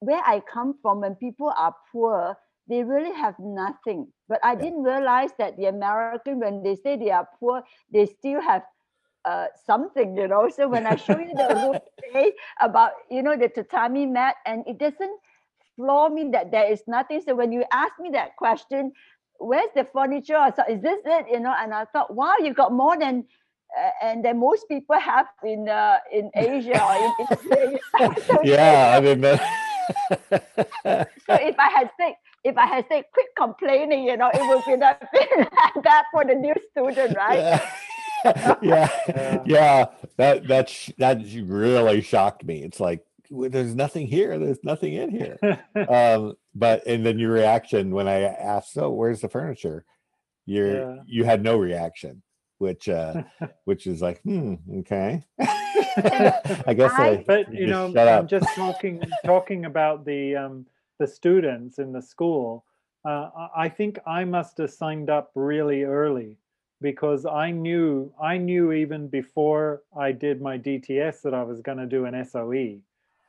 [0.00, 2.36] Where I come from, when people are poor,
[2.68, 4.12] they really have nothing.
[4.28, 4.66] But I Yeah.
[4.66, 8.62] didn't realize that the American, when they say they are poor, they still have
[9.24, 10.48] uh, something, you know.
[10.48, 14.64] So when I show you the room today about, you know, the tatami mat, and
[14.66, 15.20] it doesn't
[15.76, 17.20] floor me that there is nothing.
[17.20, 18.92] So when you ask me that question,
[19.38, 20.36] where's the furniture?
[20.36, 21.26] I thought, is this it?
[21.30, 23.24] You know, and I thought, wow, you got more than
[24.02, 27.78] and then most people have in uh, in Asia or in, in Australia.
[28.26, 29.38] So yeah, I didn't know.
[30.84, 34.64] so if I had said if I had said quit complaining, you know, it would
[34.66, 35.02] be that
[35.84, 37.44] that for the new student, right?
[37.44, 37.60] yeah.
[38.62, 39.42] yeah, Yeah.
[39.46, 39.86] yeah.
[40.18, 42.62] That that sh- that really shocked me.
[42.62, 44.38] It's like "Well, there's nothing here.
[44.38, 45.38] There's nothing in here.
[45.88, 49.84] Um, but and then your reaction when I asked, "So where's the furniture?"
[50.46, 50.96] You're Yeah.
[51.06, 52.22] you had no reaction,
[52.58, 53.22] which uh,
[53.64, 55.24] which is like, hmm, okay.
[55.40, 58.28] I guess I, I- but you know, shut I'm up.
[58.28, 60.66] just talking talking about the um,
[60.98, 62.64] the students in the school.
[63.04, 66.36] Uh, I- I think I must have signed up really early
[66.82, 71.78] because I knew I knew even before I did my DTS that I was going
[71.78, 72.80] to do an SOE.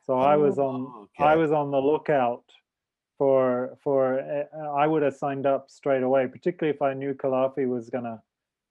[0.04, 2.44] So I was on I was on the lookout
[3.16, 7.68] for for uh, I would have signed up straight away, particularly if I knew Kalafi
[7.68, 8.22] was gonna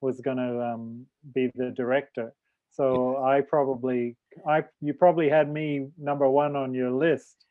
[0.01, 2.33] was gonna um, be the director.
[2.71, 4.15] So I probably
[4.47, 7.45] I you probably had me number one on your list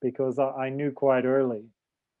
[0.00, 1.64] because I, I knew quite early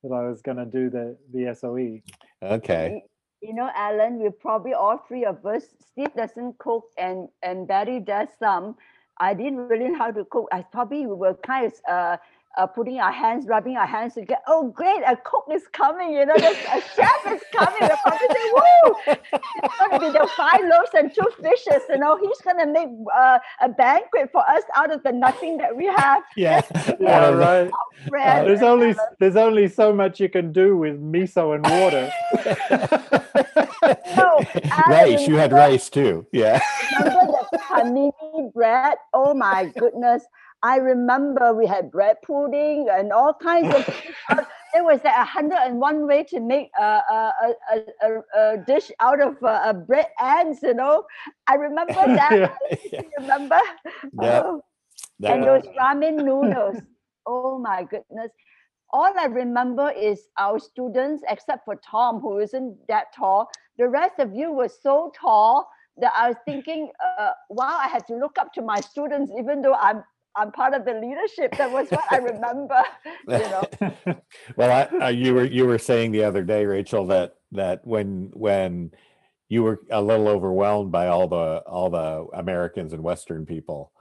[0.02, 1.54] that I was gonna do the the.
[1.54, 2.00] SOE.
[2.42, 3.02] okay.
[3.42, 5.64] You know, Alan, we probably all three of us.
[5.80, 8.76] Steve doesn't cook, and and Betty does some.
[9.18, 10.48] I didn't really know how to cook.
[10.52, 12.16] I probably we were kind of uh,
[12.58, 14.40] uh, putting our hands, rubbing our hands together.
[14.48, 15.02] Oh, great!
[15.06, 16.12] A cook is coming.
[16.12, 17.78] You know, there's a chef is coming.
[17.80, 18.94] We're probably saying, "Woo!
[19.06, 22.66] It's going to be the five loaves and two fishes." You know, he's going to
[22.66, 26.22] make uh, a banquet for us out of the nothing that we have.
[26.36, 26.62] Yeah.
[27.00, 27.70] Yeah, out of the- right.
[28.08, 28.46] Bread.
[28.48, 32.10] There's only s- there's only so much you can do with miso and water.
[34.16, 35.26] No, I rice.
[35.28, 36.26] You had rice too.
[36.32, 36.60] Yeah.
[36.98, 38.96] remember the panini bread?
[39.14, 40.24] Oh my goodness.
[40.62, 43.82] I remember we had bread pudding and all kinds of.
[44.30, 46.84] Uh, There was like a hundred and one way to make a,
[47.16, 51.02] a, a, a, a, a dish out of uh, a bread ends, you know.
[51.48, 52.54] I remember that.
[52.92, 53.00] Yeah.
[53.18, 53.58] Remember?
[54.22, 54.42] Yeah.
[54.44, 54.62] Oh,
[55.18, 56.78] That and was- those ramen noodles.
[57.26, 58.30] oh my goodness.
[58.92, 63.50] All I remember is our students, except for Tom, who isn't that tall.
[63.76, 68.06] The rest of you were so tall that I was thinking, uh, wow, I had
[68.06, 70.04] to look up to my students, even though I'm
[70.36, 71.56] I'm part of the leadership.
[71.56, 72.82] That was what I remember.
[73.28, 74.20] you know.
[74.56, 78.30] well, I, uh, you were you were saying the other day, Rachel, that that when
[78.34, 78.92] when
[79.48, 83.92] you were a little overwhelmed by all the all the Americans and Western people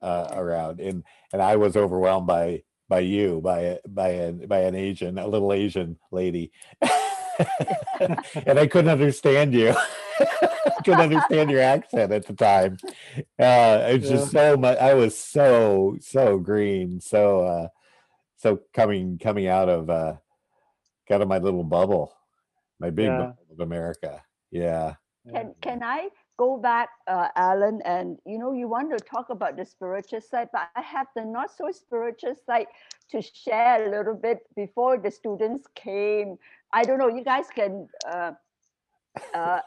[0.00, 4.74] uh, around, and and I was overwhelmed by by you by by an by an
[4.74, 6.52] Asian, a little Asian lady,
[8.46, 9.74] and I couldn't understand you.
[10.84, 12.76] couldn't understand your accent at the time.
[13.38, 14.78] Uh, it's just so much.
[14.78, 17.68] I was so so green, so uh,
[18.36, 20.14] so coming coming out of uh,
[21.10, 22.12] out of my little bubble,
[22.80, 23.18] my big Yeah.
[23.18, 24.22] bubble of America.
[24.50, 24.94] Yeah.
[25.32, 26.08] Can can I
[26.42, 27.80] go back, uh, Alan?
[27.84, 31.24] And you know, you want to talk about the spiritual side, but I have the
[31.24, 32.66] not so spiritual side
[33.10, 36.36] to share a little bit before the students came.
[36.72, 37.08] I don't know.
[37.08, 38.32] You guys can uh,
[39.34, 39.60] uh,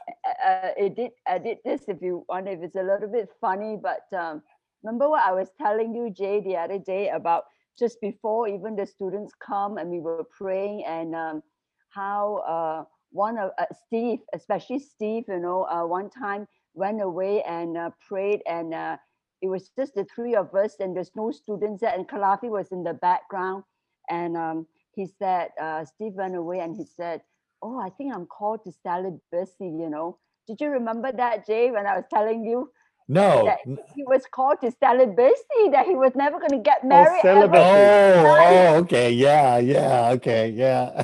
[0.46, 2.48] uh, edit edit this if you want.
[2.48, 4.42] If it's a little bit funny, but um,
[4.84, 7.44] remember what I was telling you, Jay, the other day about
[7.78, 11.44] just before even the students come and we were praying and um,
[11.90, 17.42] how uh, one of uh, Steve, especially Steve, you know, uh, one time went away
[17.44, 18.98] and uh, prayed, and uh,
[19.42, 22.72] it was just the three of us, and there's no students there, and Kalafi was
[22.72, 23.64] in the background,
[24.10, 27.22] and um, he said, uh, Steve went away, and he said,
[27.62, 30.20] "Oh, I think I'm called to celibacy," you know.
[30.48, 32.72] Did you remember that, Jay, when I was telling you
[33.08, 33.46] No.
[33.46, 33.60] that
[33.96, 37.22] he was called to celibacy, that he was never going to get married?
[37.26, 37.42] ever?
[37.42, 37.66] celibacy.
[37.66, 39.12] Oh, oh, okay.
[39.12, 41.04] Yeah, yeah, okay, yeah.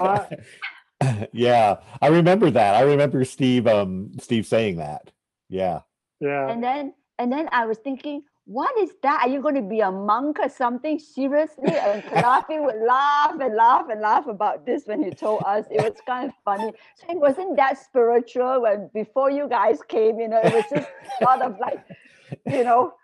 [1.32, 2.74] Yeah, I remember that.
[2.74, 5.10] I remember Steve um Steve saying that.
[5.48, 5.80] Yeah.
[6.20, 6.50] yeah.
[6.50, 9.22] And then and then I was thinking, what is that?
[9.22, 10.98] Are you going to be a monk or something?
[10.98, 11.68] Seriously?
[11.68, 15.66] And Kalafi would laugh and laugh and laugh about this when he told us.
[15.70, 16.72] It was kind of funny.
[16.96, 20.88] So it wasn't that spiritual when before you guys came, you know, it was just
[21.22, 21.84] sort of like,
[22.46, 22.94] you know,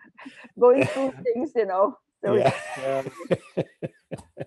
[0.58, 1.98] going through things, you know.
[2.24, 2.54] So Yeah.
[2.78, 3.02] Yeah.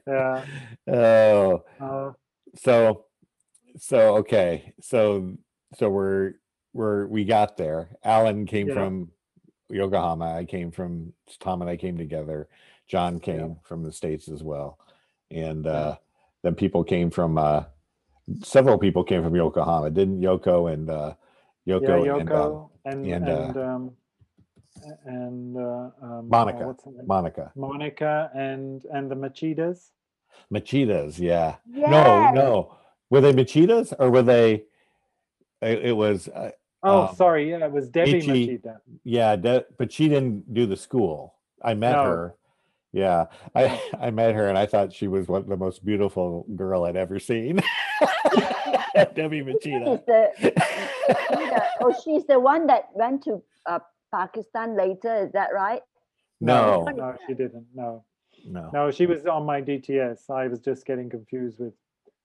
[0.08, 0.46] Yeah.
[0.88, 2.12] oh, Uh,
[2.56, 3.07] so
[3.78, 4.74] so okay.
[4.82, 5.34] So
[5.76, 6.34] so we're
[6.74, 7.90] we're we got there.
[8.04, 8.74] Alan came Yeah.
[8.76, 9.12] from
[9.70, 10.36] Yokohama.
[10.38, 12.48] I came from Tom and I came together.
[12.88, 14.80] John came from the States as well.
[15.32, 15.98] And uh
[16.44, 17.64] then people came from uh
[18.44, 19.90] several people came from Yokohama.
[19.92, 21.14] Didn't Yoko and uh
[21.66, 23.92] yeah, Yoko, and um, Yoko and and, and, uh, um,
[24.86, 26.60] a- and uh, um, Monica.
[26.64, 27.08] oh, what's her name?
[27.08, 27.52] Monica.
[27.56, 29.90] Monica and and the Machidas.
[30.54, 31.56] Machitas, yeah.
[31.70, 31.90] Yes.
[31.92, 32.78] No, no.
[33.10, 34.64] Were they Machitas or were they?
[35.62, 36.52] It, it was, uh,
[36.84, 37.50] Oh, Um, sorry.
[37.50, 38.78] Yeah, it was Debbie Michi- Machida.
[39.04, 41.34] yeah, de- but she didn't do the school.
[41.64, 42.04] I met No.
[42.04, 42.36] her.
[42.94, 46.84] Yeah, I I met her and I thought she was one the most beautiful girl
[46.86, 47.60] I'd ever seen.
[49.16, 50.06] Debbie She's Machida.
[50.06, 50.54] the,
[51.82, 53.80] oh, she's the one that went to uh,
[54.14, 55.16] Pakistan later.
[55.26, 55.82] Is that right?
[56.40, 57.66] No, no, she didn't.
[57.74, 58.04] No,
[58.48, 58.70] no.
[58.72, 60.30] no, she was on my DTS.
[60.30, 61.74] I was just getting confused with.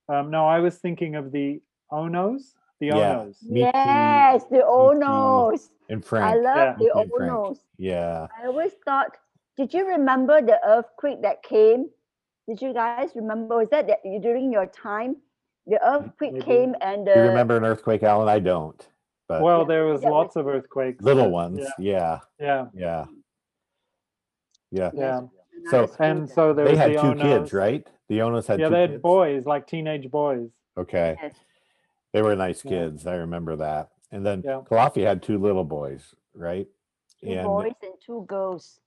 [0.08, 1.60] Um, no, I was thinking of the
[1.90, 2.54] Onos.
[2.80, 3.14] The Yeah.
[3.24, 3.42] Onos.
[3.44, 4.64] Me yes, the too.
[4.64, 5.70] Onos.
[5.88, 6.92] And I love Yeah.
[6.94, 7.10] the Me.
[7.28, 7.58] Onos.
[7.78, 8.26] Yeah.
[8.40, 9.16] I always thought,
[9.56, 11.90] did you remember the earthquake that came?
[12.48, 13.56] Did you guys remember?
[13.58, 15.16] Was that, that during your time?
[15.66, 16.44] The earthquake Maybe.
[16.44, 18.28] came and You remember an earthquake, Alan?
[18.28, 18.88] I don't.
[19.28, 21.04] But Well, Yeah, there was that was- lots of earthquakes.
[21.04, 21.60] little ones.
[21.78, 22.66] Yeah, Yeah.
[22.74, 23.06] yeah,
[24.72, 24.90] Yeah.
[24.90, 24.90] Yeah.
[24.92, 25.20] yeah.
[25.70, 27.20] So- And so there They was had the two Onos.
[27.22, 27.86] kids, right?
[28.08, 29.02] The Onos had Yeah, two they had kids.
[29.02, 30.50] boys, like teenage boys.
[30.76, 31.16] Okay.
[31.22, 31.34] Yes.
[32.12, 32.70] They were nice Yeah.
[32.70, 33.06] kids.
[33.06, 33.90] I remember that.
[34.10, 34.60] And then Yeah.
[34.68, 36.68] Kalafi had two little boys, right?
[37.20, 38.80] Two and boys and two girls.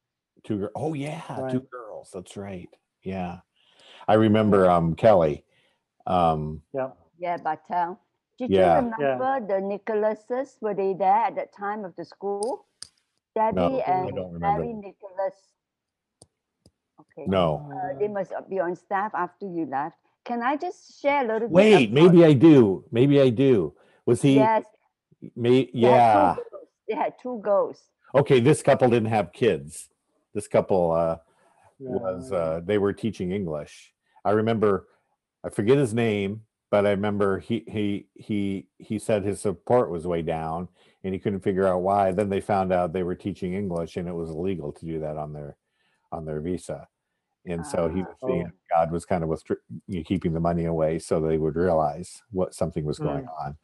[0.44, 0.72] two girls.
[0.76, 2.12] Oh yeah, two girls.
[2.14, 2.70] That's right.
[3.02, 3.40] Yeah.
[4.08, 5.44] I remember um Kelly.
[6.06, 6.92] Um Yeah.
[7.18, 7.98] Yeah, Batel.
[8.38, 8.82] Did Yeah.
[8.82, 9.16] you Yeah.
[9.16, 10.62] remember the Nicholases?
[10.62, 12.66] Were they there at that time of the school?
[13.34, 14.40] Debbie No, and.
[14.40, 15.55] Mary Nicholas.
[17.18, 17.30] Okay.
[17.30, 17.72] no.
[17.74, 19.98] Uh, they must be on staff after you left.
[20.26, 21.52] Can I just share a little bit?
[21.52, 22.84] Wait, maybe I do.
[22.92, 23.74] Maybe I do.
[24.06, 24.66] Was he Yes.
[25.36, 26.36] may had yeah.
[26.88, 27.82] They had two girls.
[28.14, 29.90] Okay, this couple didn't have kids.
[30.34, 31.18] This couple uh
[31.80, 33.94] was, uh, they were teaching English.
[34.24, 34.88] I remember
[35.44, 40.08] I forget his name, but I remember he he he he said his support was
[40.08, 40.68] way down
[41.04, 42.12] and he couldn't figure out why.
[42.12, 45.18] Then they found out they were teaching English and it was illegal to do that
[45.18, 45.56] on their
[46.12, 46.88] on their visa.
[47.48, 48.52] And so he Ah, was seeing oh.
[48.70, 52.22] God was kind of wistri- you know, keeping the money away so they would realize
[52.32, 53.58] what something was going on.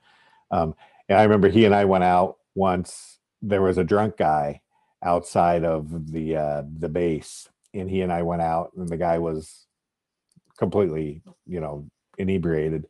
[0.51, 0.75] Um,
[1.09, 3.19] and I remember he and I went out once.
[3.41, 4.61] There was a drunk guy
[5.03, 9.17] outside of the uh, the base, and he and I went out, and the guy
[9.17, 9.65] was
[10.57, 12.87] completely, you know, inebriated,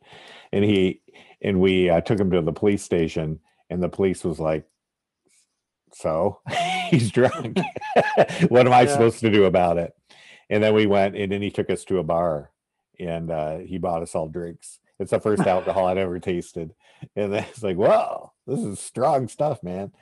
[0.52, 1.00] and he
[1.40, 3.40] and we uh, took him to the police station,
[3.70, 4.66] and the police was like,
[5.92, 6.40] "So
[6.90, 7.58] he's drunk.
[8.48, 8.92] what am I Yeah.
[8.92, 9.94] supposed to do about it?"
[10.52, 12.50] And then we went, and then he took us to a bar,
[13.00, 14.80] and uh, he bought us all drinks.
[14.98, 16.74] It's the first alcohol I'd ever tasted,
[17.16, 19.92] and then it's like, "Whoa, this is strong stuff, man."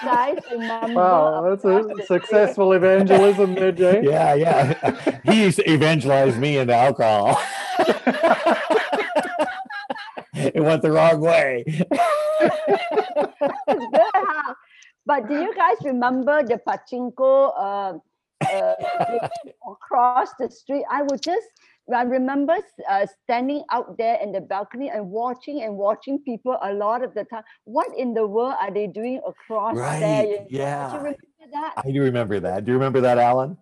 [0.00, 0.94] Guys remember?
[0.94, 4.02] Wow, that's a successful evangelism there, Jay.
[4.04, 5.20] yeah, yeah.
[5.24, 7.42] He's evangelized me into alcohol.
[10.34, 11.64] it went the wrong way.
[11.66, 11.88] street?
[13.66, 14.54] It's good, huh?
[15.04, 17.98] But do you guys remember the pachinko uh,
[18.52, 18.74] uh,
[19.70, 20.84] across the street?
[20.90, 21.46] I would just,
[21.92, 22.56] I remember
[22.88, 27.14] uh, standing out there in the balcony and watching and watching people a lot of
[27.14, 27.42] the time.
[27.64, 29.82] What in the world are they doing across there?
[29.82, 30.90] Right, you yeah.
[30.90, 31.18] Do you remember
[31.52, 31.74] that?
[31.84, 32.64] I do remember that.
[32.64, 33.56] Do you remember that, Alan?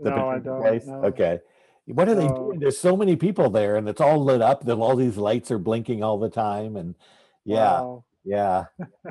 [0.00, 0.60] The No, I don't.
[0.62, 0.86] place?
[0.86, 1.04] no.
[1.04, 1.40] Okay.
[1.86, 2.34] What are they No.
[2.34, 2.60] doing?
[2.60, 4.64] There's so many people there, and it's all lit up.
[4.64, 6.94] Then all these lights are blinking all the time, and
[7.44, 8.04] yeah, Wow.
[8.24, 8.64] yeah.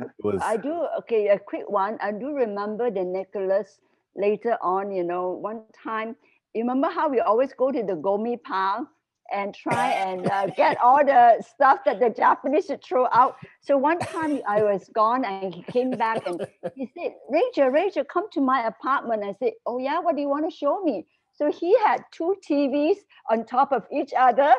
[0.00, 1.98] It was I do okay, a quick one.
[2.00, 3.78] I do remember the Nicholas
[4.16, 6.16] later on, you know, one time.
[6.54, 8.88] You remember how we always go to the Gomi Pal
[9.32, 13.36] and try and uh, get all the stuff that the Japanese should throw out.
[13.62, 18.04] So one time I was gone and he came back and he said, Rachel, Rachel,
[18.04, 19.24] come to my apartment.
[19.24, 21.06] I said, Oh yeah, what do you want to show me?
[21.32, 22.96] So he had two TVs
[23.30, 24.54] on top of each other.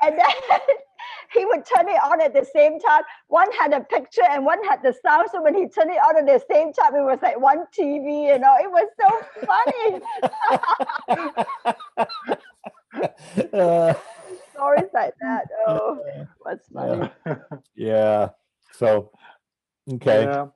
[0.00, 0.58] And then
[1.32, 3.02] he would turn it on at the same time.
[3.28, 5.28] One had a picture and one had the sound.
[5.32, 8.32] So when he turned it on at the same time, it was like one TV,
[8.32, 9.08] you know, it was so
[9.46, 10.00] funny.
[13.52, 13.94] Uh,
[14.54, 15.46] Stories like that.
[15.66, 16.00] Oh,
[16.40, 17.10] what's funny.
[17.76, 18.30] yeah.
[18.72, 19.12] So
[19.92, 20.24] okay.
[20.24, 20.46] Yeah.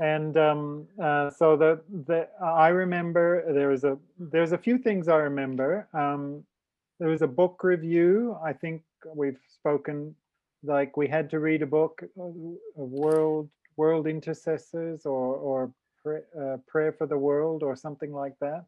[0.00, 5.08] And um, uh, so the the I remember there was a there's a few things
[5.08, 5.88] I remember.
[5.92, 6.44] Um,
[7.00, 8.36] there was a book review.
[8.44, 8.82] I think
[9.14, 10.14] we've spoken
[10.64, 15.72] like we had to read a book, uh, of World World Intercessors or or
[16.02, 18.66] pray, uh, Prayer for the World or something like that.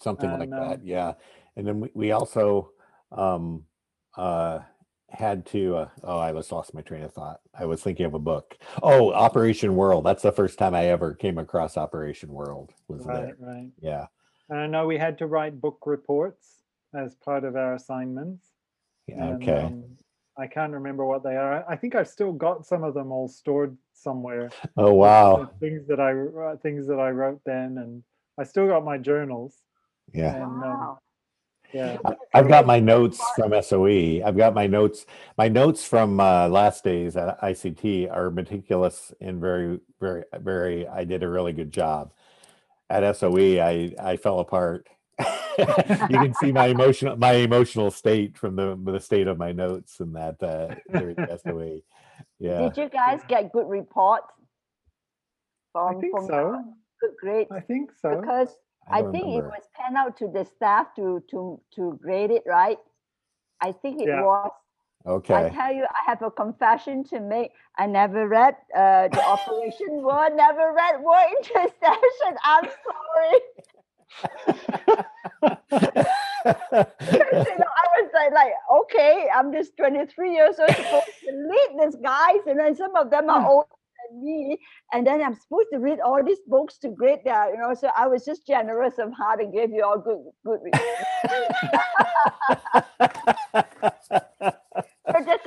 [0.00, 1.14] something like um, that yeah.
[1.56, 2.72] And then we, we also
[3.12, 3.64] um
[4.16, 4.60] uh
[5.10, 7.40] had to uh, oh i just lost my train of thought.
[7.58, 8.56] I was thinking of a book.
[8.82, 10.04] Oh operation world.
[10.04, 13.36] That's the first time i ever came across operation world was Right, there.
[13.40, 13.70] right.
[13.80, 14.06] yeah.
[14.50, 16.57] And I know we had to write book reports
[16.94, 18.46] as part of our assignments.
[19.06, 19.84] yeah and, okay um,
[20.36, 21.64] I can't remember what they are.
[21.68, 24.50] I I think I've still got some of them all stored somewhere.
[24.76, 28.02] oh wow Things that I uh, things that I wrote then, and
[28.38, 29.56] I still got my journals.
[30.12, 30.98] yeah And um, Wow.
[31.74, 34.22] yeah, I- I've got my notes from SOE.
[34.24, 35.04] I've got my notes.
[35.36, 40.86] My notes from uh, last days at ICT are meticulous and very, very, very.
[40.88, 42.12] I did a really good job.
[42.88, 44.88] At SOE, I I fell apart.
[46.10, 50.00] you can see my emotional my emotional state from the the state of my notes
[50.00, 51.80] and that uh, during SOE.
[52.38, 52.60] Yeah.
[52.60, 54.32] Did you guys get good reports?
[55.74, 56.64] I think from so.
[57.00, 57.50] good grades?
[57.52, 58.20] I think so.
[58.20, 58.56] Because
[58.90, 62.44] I, don't think it was penned out to the staff to to to grade it,
[62.46, 62.78] right?
[63.60, 64.22] I think it Yeah.
[64.22, 64.50] was.
[65.06, 65.34] Okay.
[65.34, 67.52] I tell you, I have a confession to make.
[67.76, 72.36] I never read uh, the Operation World, never read Word Intercession.
[72.44, 73.40] I'm sorry.
[74.22, 75.54] You
[76.42, 81.96] know, I was like, like, okay, I'm just 23 years old, supposed to lead these
[81.96, 83.46] guys, and then some of them are hmm.
[83.46, 83.68] older
[84.10, 84.58] than me,
[84.92, 87.74] and then I'm supposed to read all these books to grade their, you know.
[87.74, 90.60] So I was just generous of heart and gave you all good, good.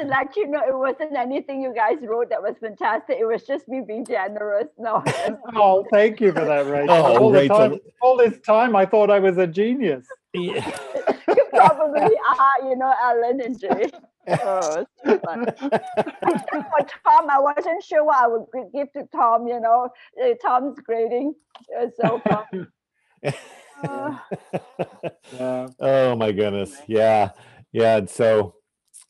[0.07, 2.55] re- But just to let you know, it wasn't anything you guys wrote that was
[2.59, 3.17] fantastic.
[3.19, 4.67] It was just me being generous.
[4.79, 5.03] No,
[5.55, 6.95] oh, thank you for that, Rachel.
[6.95, 7.57] Oh, all, Rachel.
[7.57, 10.05] time, all this time, I thought I was a genius.
[10.33, 10.61] you
[11.51, 13.91] probably are, you know, Alan and Jay.
[14.27, 15.45] Oh, so fun.
[15.61, 19.89] I for Tom, I wasn't sure what I would give to Tom, you know,
[20.23, 21.35] uh, Tom's grading.
[21.69, 22.67] It so fun.
[23.83, 24.17] Uh,
[25.33, 25.67] Yeah.
[25.79, 27.31] oh my goodness yeah
[27.71, 28.55] yeah and so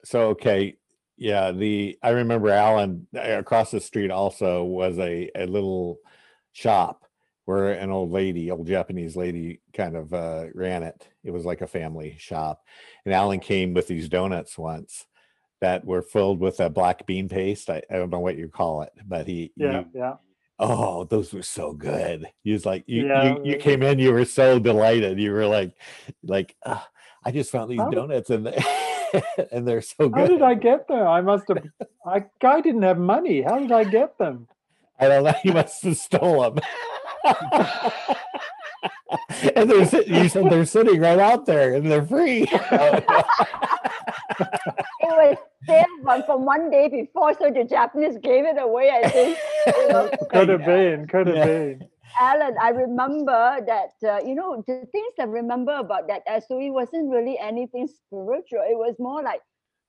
[0.06, 0.78] so okay
[1.22, 6.00] yeah the i remember alan uh, across the street also was a, a little
[6.52, 7.06] shop
[7.46, 11.62] where an old lady old japanese lady kind of uh, ran it it was like
[11.62, 12.64] a family shop
[13.06, 15.06] and alan came with these donuts once
[15.62, 18.82] that were filled with a black bean paste i, I don't know what you call
[18.82, 19.72] it but he Yeah.
[19.82, 20.14] you- Yeah.
[20.64, 22.28] Oh, those were so good.
[22.44, 25.20] You was like you Yeah, you, you came in, you were so delighted.
[25.20, 25.74] You were like,
[26.22, 26.88] like, "Ah,
[27.24, 28.64] I just found these How did- donuts and they,
[29.52, 30.20] and they're so good.
[30.22, 30.42] How did.
[30.42, 31.06] I get them?
[31.08, 31.64] I must have.
[32.06, 33.42] I guy didn't have money.
[33.42, 34.48] How did I get them?
[35.00, 35.34] I don't know.
[35.44, 36.60] You must have stole them.
[39.56, 42.44] and they're sit- you said they're sitting right out there and they're free.
[42.44, 42.54] It
[45.04, 48.90] was there from, from one day before, so the Japanese gave it away.
[48.92, 49.38] I think.
[49.68, 50.10] You know.
[50.32, 51.46] could have been, could have Yeah.
[51.46, 51.88] been.
[52.20, 57.12] Alan, I remember that, uh, you know, the things I remember about that SOE wasn't
[57.12, 58.62] really anything spiritual.
[58.68, 59.42] It was more like,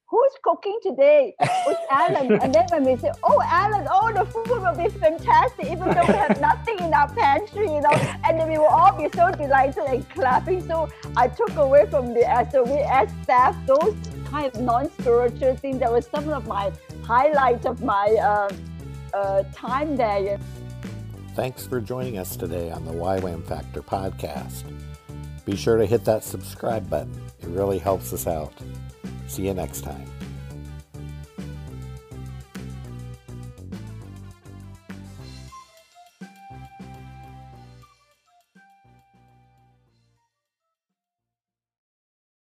[0.08, 1.34] who's cooking today?
[1.40, 2.40] It's Alan.
[2.40, 6.06] and then when we say, oh, Alan, oh, the food will be fantastic, even though
[6.06, 9.30] we have nothing in our pantry, you know, and then we will all be so
[9.32, 10.66] delighted and clapping.
[10.66, 13.96] So I took away from the SOE as staff those
[14.26, 16.72] kind of non-spiritual things that was some of my
[17.04, 18.50] highlights of my uh,
[19.14, 20.18] uh, time there.
[20.18, 20.61] you know.
[21.34, 24.64] Thanks for joining us today on the YWAM Factor podcast.
[25.46, 27.18] Be sure to hit that subscribe button.
[27.40, 28.52] It really helps us out.
[29.28, 30.11] See you next time.